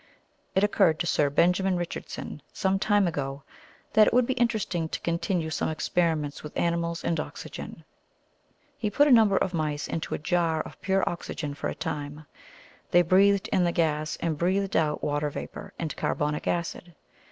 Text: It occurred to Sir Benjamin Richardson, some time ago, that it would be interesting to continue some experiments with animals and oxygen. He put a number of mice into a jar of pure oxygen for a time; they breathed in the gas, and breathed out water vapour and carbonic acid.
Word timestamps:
It 0.55 0.63
occurred 0.63 0.97
to 1.01 1.05
Sir 1.05 1.29
Benjamin 1.29 1.77
Richardson, 1.77 2.41
some 2.51 2.79
time 2.79 3.05
ago, 3.05 3.43
that 3.93 4.07
it 4.07 4.13
would 4.15 4.25
be 4.25 4.33
interesting 4.33 4.89
to 4.89 4.99
continue 5.01 5.51
some 5.51 5.69
experiments 5.69 6.41
with 6.41 6.57
animals 6.57 7.03
and 7.03 7.19
oxygen. 7.19 7.83
He 8.79 8.89
put 8.89 9.07
a 9.07 9.11
number 9.11 9.37
of 9.37 9.53
mice 9.53 9.87
into 9.87 10.15
a 10.15 10.17
jar 10.17 10.59
of 10.61 10.81
pure 10.81 11.07
oxygen 11.07 11.53
for 11.53 11.67
a 11.67 11.75
time; 11.75 12.25
they 12.89 13.03
breathed 13.03 13.47
in 13.49 13.63
the 13.63 13.71
gas, 13.71 14.17
and 14.21 14.39
breathed 14.39 14.75
out 14.75 15.03
water 15.03 15.29
vapour 15.29 15.71
and 15.77 15.95
carbonic 15.95 16.47
acid. 16.47 16.95